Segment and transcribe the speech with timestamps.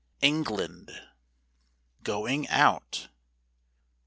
[0.23, 0.99] ENGLAND.
[2.01, 3.09] GOING OUT.